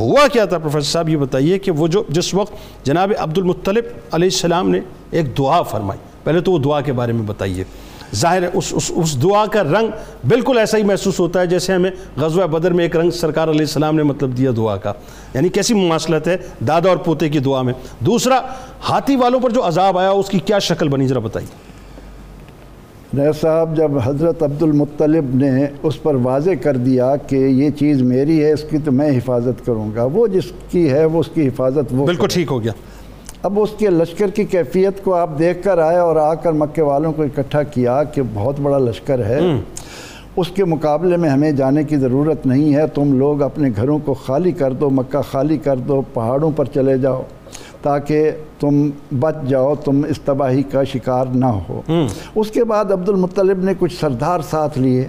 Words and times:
ہوا 0.00 0.28
کیا 0.28 0.44
تھا؟ 0.44 0.58
پروفیسر 0.58 0.90
صاحب 0.90 1.08
یہ 1.08 1.16
بتائیے 1.16 1.58
کہ 1.58 1.70
وہ 1.70 1.86
جو 1.86 2.02
جس 2.08 2.34
وقت 2.34 2.52
جناب 2.86 3.12
عبد 3.18 3.38
المطلب 3.38 3.84
علیہ 4.12 4.28
السلام 4.28 4.70
نے 4.70 4.80
ایک 5.10 5.38
دعا 5.38 5.62
فرمائی 5.62 6.00
پہلے 6.24 6.40
تو 6.40 6.52
وہ 6.52 6.58
دعا 6.58 6.80
کے 6.80 6.92
بارے 6.92 7.12
میں 7.12 7.22
بتائیے۔ 7.22 7.64
ظاہر 8.14 8.42
ہے 8.42 8.48
اس, 8.54 8.64
اس, 8.70 8.92
اس 8.94 9.22
دعا 9.22 9.46
کا 9.46 9.62
رنگ 9.62 9.86
بالکل 10.28 10.58
ایسا 10.58 10.78
ہی 10.78 10.82
محسوس 10.82 11.20
ہوتا 11.20 11.40
ہے 11.40 11.46
جیسے 11.46 11.74
ہمیں 11.74 11.90
غزوہ 12.16 12.46
بدر 12.46 12.72
میں 12.72 12.84
ایک 12.84 12.96
رنگ 12.96 13.10
سرکار 13.10 13.48
علیہ 13.48 13.60
السلام 13.60 13.96
نے 13.96 14.02
مطلب 14.02 14.36
دیا 14.36 14.50
دعا 14.56 14.76
کا۔ 14.76 14.92
یعنی 15.34 15.48
کیسی 15.48 15.74
مماثلت 15.74 16.28
ہے 16.28 16.36
دادا 16.68 16.88
اور 16.88 16.96
پوتے 16.96 17.28
کی 17.28 17.38
دعا 17.38 17.62
میں۔ 17.62 17.74
دوسرا 18.00 18.40
ہاتھی 18.88 19.16
والوں 19.16 19.40
پر 19.40 19.50
جو 19.50 19.68
عذاب 19.68 19.98
آیا 19.98 20.10
اس 20.10 20.28
کی 20.28 20.38
کیا 20.38 20.58
شکل 20.58 20.88
بنی؟ 20.88 21.06
ذرا 21.06 21.18
بتائیے۔ 21.18 21.73
نئے 23.16 23.32
صاحب 23.40 23.76
جب 23.76 23.90
حضرت 24.04 24.42
عبد 24.42 24.62
المطلب 24.62 25.24
نے 25.34 25.66
اس 25.82 26.02
پر 26.02 26.14
واضح 26.14 26.50
کر 26.62 26.76
دیا 26.76 27.16
کہ 27.16 27.36
یہ 27.36 27.70
چیز 27.70 28.02
میری 28.02 28.44
ہے 28.44 28.52
اس 28.52 28.64
کی 28.70 28.78
تو 28.84 28.92
میں 28.92 29.18
حفاظت 29.18 29.66
کروں 29.66 29.90
گا۔ 29.94 30.06
وہ 30.12 30.26
جس 30.26 30.44
کی 30.70 30.90
ہے 30.90 31.04
وہ 31.04 31.20
اس 31.20 31.28
کی 31.34 31.48
حفاظت 31.48 31.92
وہ 31.92 32.06
بالکل 32.06 32.28
ٹھیک 32.28 32.46
ہو 32.50 32.62
گیا۔ 32.62 32.72
اب 33.42 33.60
اس 33.60 33.70
کے 33.78 33.90
لشکر 33.90 34.30
کی 34.30 34.44
کیفیت 34.44 35.04
کو 35.04 35.14
آپ 35.14 35.38
دیکھ 35.38 35.62
کر 35.62 35.78
آئے 35.78 35.96
اور 35.96 36.16
آ 36.16 36.34
کر 36.34 36.52
مکے 36.52 36.82
والوں 36.82 37.12
کو 37.12 37.22
اکٹھا 37.22 37.62
کیا 37.62 38.02
کہ 38.04 38.22
بہت 38.34 38.54
بڑا 38.62 38.78
لشکر 38.78 39.24
ہے۔ 39.24 39.40
اس 40.36 40.48
کے 40.48 40.64
مقابلے 40.64 41.16
میں 41.16 41.30
ہمیں 41.30 41.52
جانے 41.52 41.84
کی 41.84 41.96
ضرورت 41.96 42.46
نہیں 42.46 42.74
ہے۔ 42.74 42.86
تم 42.86 43.18
لوگ 43.18 43.42
اپنے 43.42 43.70
گھروں 43.76 43.98
کو 44.04 44.14
خالی 44.14 44.52
کر 44.52 44.72
دو 44.72 44.90
مکہ 44.90 45.22
خالی 45.22 45.56
کر 45.56 45.76
دو 45.76 46.02
پہاڑوں 46.14 46.50
پر 46.56 46.64
چلے 46.64 46.98
جاؤ۔ 46.98 47.22
تاکہ 47.84 48.30
تم 48.60 48.90
بچ 49.20 49.34
جاؤ 49.48 49.74
تم 49.74 50.00
اس 50.08 50.20
تباہی 50.24 50.62
کا 50.62 50.84
شکار 50.84 51.26
نہ 51.34 51.46
ہو۔ 51.46 51.80
اس 52.34 52.50
کے 52.50 52.64
بعد 52.64 52.92
عبد 52.92 53.08
المطلب 53.08 53.64
نے 53.64 53.72
کچھ 53.78 54.00
سردار 54.00 54.40
ساتھ 54.50 54.78
لیے 54.78 55.08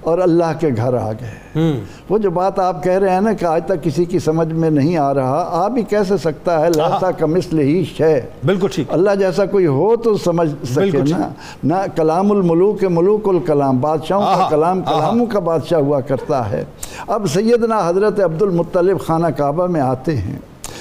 اور 0.00 0.18
اللہ 0.18 0.52
کے 0.60 0.68
گھر 0.76 0.94
آ 0.94 1.12
گئے۔ 1.12 1.72
وہ 2.10 2.18
جو 2.18 2.30
بات 2.30 2.58
آپ 2.58 2.84
کہہ 2.84 2.92
رہے 2.92 3.10
ہیں 3.10 3.20
نا 3.20 3.32
کہ 3.32 3.44
آج 3.44 3.64
تک 3.66 3.84
کسی 3.84 4.04
کی 4.04 4.18
سمجھ 4.18 4.52
میں 4.52 4.70
نہیں 4.70 4.96
آ 4.96 5.14
رہا 5.14 5.48
آپ 5.50 5.72
ہی 5.76 5.82
کیسے 5.82 6.16
سکتا 6.16 6.60
ہے 6.60 6.68
لاسا 6.76 7.10
کا 7.10 7.26
مثل 7.26 7.58
ہی 7.58 7.84
شے۔ 7.84 8.20
بالکل 8.44 8.68
ٹھیک۔ 8.74 8.86
اللہ 8.90 9.10
جیسا 9.18 9.46
کوئی 9.46 9.66
ہو 9.66 9.96
تو 9.96 10.16
سمجھ 10.16 10.48
سکے 10.70 10.98
نا۔ 11.10 11.28
نہ 11.64 11.74
کلام 11.96 12.32
الملوک 12.32 12.84
ملوک 12.84 13.28
الکلام۔ 13.28 13.78
بادشاہوں 13.80 14.24
کا 14.24 14.48
کلام 14.50 14.82
کلاموں 14.82 15.26
کا 15.26 15.38
بادشاہ 15.38 15.80
ہوا 15.80 16.00
کرتا 16.00 16.50
ہے۔ 16.50 16.64
اب 17.06 17.26
سیدنا 17.26 17.88
حضرت 17.88 18.20
عبد 18.20 18.42
المطلب 18.42 19.00
خانہ 19.00 19.26
کعبہ 19.26 19.66
میں 19.66 19.80
آتے 19.80 20.16
ہیں۔ 20.16 20.38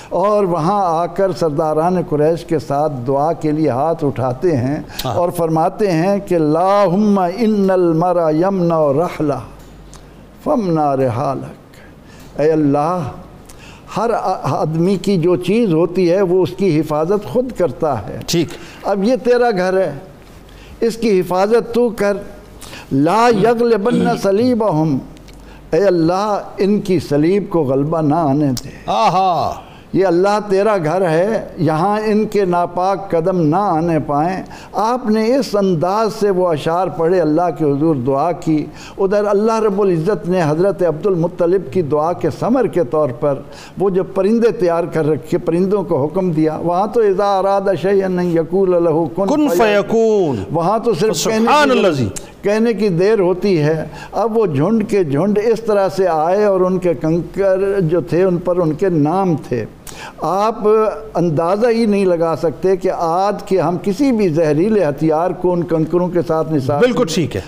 اور 0.09 0.43
وہاں 0.43 0.85
آ 0.85 1.05
کر 1.05 1.31
سرداران 1.31 1.97
قریش 2.09 2.45
کے 2.45 2.59
ساتھ 2.59 2.93
دعا 3.07 3.33
کے 3.33 3.51
لیے 3.51 3.69
ہاتھ 3.69 4.05
اٹھاتے 4.05 4.57
ہیں 4.57 4.81
اور 5.03 5.29
فرماتے 5.29 5.91
ہیں 5.91 6.19
کہ 6.25 6.37
لاہم 6.37 7.19
ان 7.37 7.69
المرا 7.69 8.29
یمنا 8.29 8.93
رحلہ 8.93 9.39
فمنا 10.43 10.97
رحالک۔ 10.97 11.75
اے 12.39 12.51
اللہ 12.51 13.03
ہر 13.97 14.09
آدمی 14.43 14.95
کی 14.95 15.17
جو 15.17 15.35
چیز 15.35 15.73
ہوتی 15.73 16.11
ہے 16.11 16.21
وہ 16.21 16.43
اس 16.43 16.49
کی 16.57 16.79
حفاظت 16.79 17.33
خود 17.33 17.51
کرتا 17.57 18.07
ہے۔ 18.07 18.19
ٹھیک۔ 18.27 18.47
اب 18.83 19.03
یہ 19.03 19.15
تیرا 19.23 19.51
گھر 19.51 19.77
ہے 19.77 19.93
اس 20.79 20.97
کی 20.97 21.19
حفاظت 21.19 21.73
تو 21.73 21.89
کر۔ 21.89 22.17
لا 22.91 23.29
یغلبن 23.43 24.07
سلیبہم 24.21 24.97
اے 25.71 25.83
اللہ 25.83 26.39
ان 26.57 26.81
کی 26.81 26.99
سلیب 26.99 27.43
کو 27.49 27.63
غلبہ 27.63 28.01
نہ 28.01 28.15
آنے 28.15 28.51
دے۔ 28.63 28.69
آہا۔ 28.85 29.53
یہ 29.95 30.05
اللہ 30.05 30.39
تیرا 30.49 30.77
گھر 30.77 31.09
ہے 31.09 31.45
یہاں 31.57 31.99
ان 32.05 32.25
کے 32.25 32.45
ناپاک 32.45 33.11
قدم 33.11 33.41
نہ 33.41 33.55
آنے 33.55 33.99
پائیں۔ 33.99 34.43
آپ 34.73 35.09
نے 35.09 35.35
اس 35.35 35.55
انداز 35.55 36.09
سے 36.19 36.29
وہ 36.29 36.47
اشعار 36.47 36.87
پڑھے 36.87 37.21
اللہ 37.21 37.41
کے 37.57 37.65
حضور 37.65 37.95
دعا 37.95 38.31
کی۔ 38.31 38.65
ادھر 38.97 39.25
اللہ 39.25 39.59
رب 39.59 39.81
العزت 39.81 40.29
نے 40.29 40.41
حضرت 40.47 40.83
عبد 40.83 41.05
المطلب 41.05 41.73
کی 41.73 41.81
دعا 41.81 42.13
کے 42.13 42.29
ثمر 42.39 42.67
کے 42.67 42.83
طور 42.83 43.09
پر 43.09 43.33
وہ 43.77 43.89
جو 43.89 44.03
پرندے 44.03 44.51
تیار 44.51 44.83
کر 44.83 45.07
رکھے 45.07 45.37
پرندوں 45.37 45.83
کو 45.83 46.05
حکم 46.05 46.31
دیا۔ 46.31 46.59
وہاں 46.63 46.87
تو 46.87 47.01
اذا 47.01 47.39
اراد 47.39 47.61
شیئن 47.81 48.19
یقول 48.19 48.83
له 48.83 49.03
کن 49.15 49.49
فیکون۔ 49.49 50.43
وہاں 50.51 50.79
تو 50.79 50.93
صرف 50.93 51.17
سبحان 51.17 51.71
اللہ 51.71 51.87
جی۔ 51.87 52.09
کہنے 52.41 52.73
کی 52.73 52.89
دیر 52.89 53.19
ہوتی 53.19 53.61
ہے۔ 53.61 53.85
اب 54.11 54.37
وہ 54.37 54.45
جھنڈ 54.45 54.89
کے 54.89 55.03
جھنڈ 55.03 55.39
اس 55.45 55.61
طرح 55.61 55.89
سے 55.89 56.07
آئے 56.07 56.43
اور 56.43 56.61
ان 56.61 56.77
کے 56.77 56.93
کنکر 56.93 57.79
جو 57.79 58.01
تھے 58.01 58.23
ان 58.23 58.37
پر 58.37 58.57
ان 58.57 58.73
کے 58.73 58.89
نام 58.89 59.35
تھے۔ 59.47 59.65
آپ 60.21 60.55
اندازہ 61.13 61.67
ہی 61.67 61.85
نہیں 61.85 62.05
لگا 62.05 62.35
سکتے 62.41 62.75
کہ 62.77 62.89
آج 62.97 63.43
کے 63.43 63.59
ہم 63.59 63.77
کسی 63.83 64.11
بھی 64.11 64.29
زہریلے 64.29 64.83
ہتھیار 64.85 65.31
کو 65.31 65.53
ان 65.53 65.63
کنکروں 65.63 66.07
کے 66.07 66.19
ساتھ 66.27 66.53
نثار 66.53 66.79
بالکل 66.79 67.05
ٹھیک 67.13 67.35
ہے۔ 67.35 67.41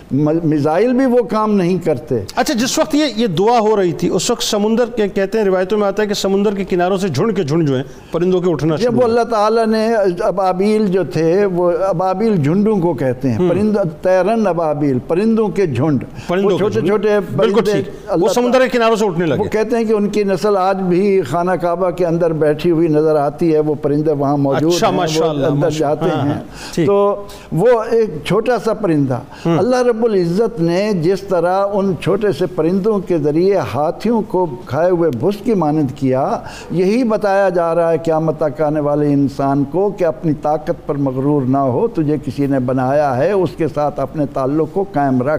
میزائل 0.43 0.93
بھی 0.93 1.05
وہ 1.05 1.23
کام 1.23 1.55
نہیں 1.55 1.77
کرتے۔ 1.85 2.15
اچھا 2.35 2.53
جس 2.53 2.79
وقت 2.79 2.95
یہ 2.95 3.05
یہ 3.15 3.27
دعا 3.27 3.59
ہو 3.59 3.75
رہی 3.77 3.91
تھی 3.91 4.09
اس 4.09 4.29
وقت 4.31 4.43
سمندر 4.43 4.85
کے 4.95 5.07
کہتے 5.07 5.37
ہیں 5.37 5.45
روایتوں 5.45 5.77
میں 5.77 5.87
آتا 5.87 6.03
ہے 6.03 6.07
کہ 6.07 6.13
سمندر 6.13 6.55
کے 6.55 6.63
کناروں 6.63 6.97
سے 6.97 7.07
جھنڈ 7.07 7.35
کے 7.35 7.43
جھنڈ 7.43 7.67
جو 7.67 7.75
ہیں 7.75 7.83
پرندوں 8.11 8.41
کے 8.41 8.51
اٹھنا 8.51 8.75
جب 8.75 8.97
وہ 8.97 9.03
اللہ 9.03 9.23
تعالیٰ 9.23 9.65
نے 9.67 9.85
ابابیل 10.19 10.87
جو 10.87 11.03
تھے 11.03 11.45
وہ 11.45 11.71
ابابیل 11.87 12.35
جھنڈوں 12.43 12.77
کو 12.79 12.93
کہتے 12.93 13.31
ہیں۔ 13.31 13.49
پرند 13.49 13.77
تیرن 14.01 14.47
ابابیل 14.47 14.99
پرندوں 15.07 15.47
کے 15.47 15.65
جھنڈ۔ 15.67 16.03
پرندوں 16.27 16.57
چھوٹے 16.57 16.81
چھوٹے 16.87 17.19
بالکل 17.35 17.61
ٹھیک۔ 17.71 17.89
وہ 18.21 18.27
سمندر 18.27 18.61
کے 18.63 18.69
کناروں 18.69 18.95
سے 18.95 19.05
اٹھنے 19.05 19.25
وہ 19.25 19.29
لگے 19.29 19.49
کہتے 19.49 19.77
ہیں 19.77 19.83
کہ 19.83 19.93
ان 19.93 20.07
کی 20.09 20.23
نسل 20.23 20.57
آج 20.57 20.81
بھی 20.81 21.21
خانہ 21.21 21.51
کعبہ 21.51 21.89
کے 21.89 22.05
اندر 22.05 22.33
بیٹھی 22.47 22.71
ہوئی 22.71 22.87
نظر 22.87 23.15
آتی 23.15 23.53
ہے 23.53 23.59
وہ 23.59 23.75
پرندے 23.81 24.11
وہاں 24.11 24.37
موجود 24.37 24.73
اچھا، 24.73 24.89
ہیں 24.89 25.21
وہ 25.21 25.45
اندر 25.45 25.69
جاتے 25.69 26.09
ہاں، 26.09 26.25
ہیں۔ 26.25 26.33
ہاں، 26.33 26.41
ٹھیک۔ 26.73 26.87
تو 26.87 27.25
وہ 27.51 27.67
ایک 27.91 28.09
چھوٹا 28.25 28.57
سا 28.65 28.73
پرندہ۔ 28.73 29.19
اللہ 29.45 29.81
رب 29.81 30.05
العزت 30.05 30.61
نے 30.61 30.91
جس 31.01 31.21
طرح 31.21 31.65
ان 31.73 31.93
چھوٹے 32.01 32.31
سے 32.31 32.45
پرندوں 32.45 32.99
کے 32.99 33.17
ذریعے 33.17 33.57
ہاتھیوں 33.73 34.21
کو 34.27 34.45
کھائے 34.65 34.91
ہوئے 34.91 35.09
بھس 35.19 35.35
کی 35.43 35.53
مانند 35.53 35.91
کیا 35.95 36.39
یہی 36.71 37.03
بتایا 37.03 37.49
جا 37.49 37.75
رہا 37.75 37.91
ہے 37.91 37.97
قیامت 37.97 38.37
تک 38.39 38.61
آنے 38.61 38.79
والے 38.79 39.13
انسان 39.13 39.63
کو 39.71 39.89
کہ 39.89 40.05
اپنی 40.05 40.33
طاقت 40.33 40.85
پر 40.85 40.95
مغرور 40.95 41.41
نہ 41.41 41.57
ہو 41.57 41.87
تجھے 41.87 42.15
کسی 42.25 42.45
نے 42.45 42.59
بنایا 42.59 43.17
ہے 43.17 43.31
اس 43.31 43.49
کے 43.57 43.67
ساتھ 43.67 43.99
اپنے 43.99 44.25
تعلق 44.33 44.73
کو 44.73 44.85
قائم 44.93 45.21
رکھ۔ 45.21 45.35